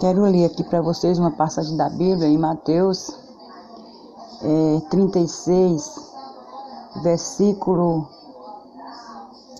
[0.00, 3.10] Quero ler aqui para vocês uma passagem da Bíblia em Mateus
[4.42, 5.90] é, 36,
[7.02, 8.08] versículo.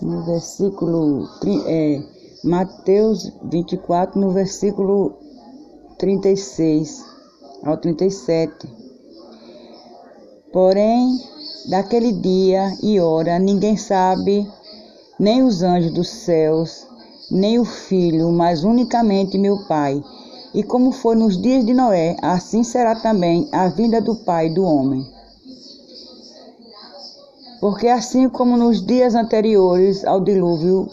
[0.01, 1.29] No versículo.
[1.67, 2.03] É,
[2.43, 5.17] Mateus 24, no versículo
[5.99, 7.05] 36
[7.65, 8.69] ao 37.
[10.53, 11.21] Porém,
[11.71, 14.51] daquele dia e hora ninguém sabe,
[15.21, 16.85] nem os anjos dos céus,
[17.31, 20.03] nem o filho, mas unicamente meu Pai
[20.55, 24.63] e como foi nos dias de Noé, assim será também a vinda do Pai do
[24.63, 25.07] homem.
[27.61, 30.89] Porque assim como nos dias anteriores ao dilúvio,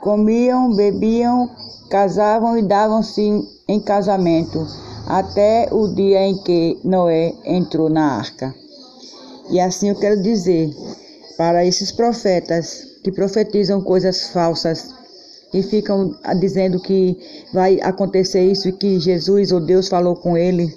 [0.00, 1.50] comiam, bebiam,
[1.90, 4.66] casavam e davam-se em casamento,
[5.06, 8.54] até o dia em que Noé entrou na arca.
[9.50, 10.74] E assim eu quero dizer
[11.36, 15.01] para esses profetas que profetizam coisas falsas
[15.52, 17.18] e ficam dizendo que
[17.52, 20.72] vai acontecer isso e que Jesus ou Deus falou com ele.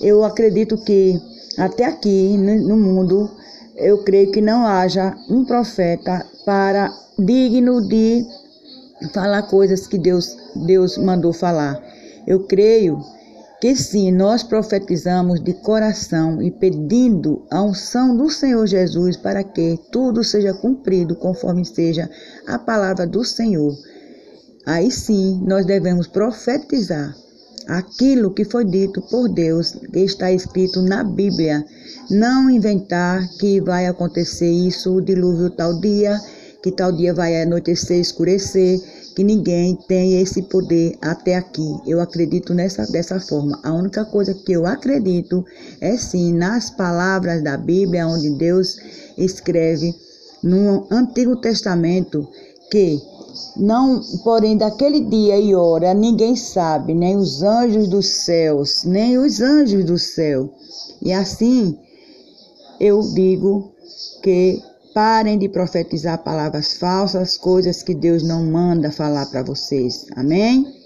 [0.00, 1.20] Eu acredito que
[1.58, 3.30] até aqui no mundo,
[3.76, 8.24] eu creio que não haja um profeta para digno de
[9.12, 11.80] falar coisas que Deus, Deus mandou falar.
[12.26, 12.98] Eu creio
[13.60, 19.78] que sim, nós profetizamos de coração e pedindo a unção do Senhor Jesus para que
[19.90, 22.10] tudo seja cumprido conforme seja
[22.46, 23.74] a palavra do Senhor.
[24.66, 27.14] Aí sim nós devemos profetizar
[27.66, 31.64] aquilo que foi dito por Deus, que está escrito na Bíblia.
[32.10, 36.18] Não inventar que vai acontecer isso, o dilúvio tal dia,
[36.62, 38.80] que tal dia vai anoitecer, escurecer,
[39.14, 41.78] que ninguém tem esse poder até aqui.
[41.86, 43.60] Eu acredito nessa dessa forma.
[43.62, 45.44] A única coisa que eu acredito
[45.80, 48.76] é sim nas palavras da Bíblia, onde Deus
[49.16, 49.94] escreve
[50.42, 52.28] no Antigo Testamento
[52.70, 52.98] que
[53.56, 59.40] não, porém, daquele dia e hora ninguém sabe, nem os anjos dos céus, nem os
[59.40, 60.50] anjos do céu.
[61.02, 61.78] E assim
[62.80, 63.72] eu digo
[64.22, 64.62] que
[64.94, 70.06] parem de profetizar palavras falsas, coisas que Deus não manda falar para vocês.
[70.16, 70.83] Amém?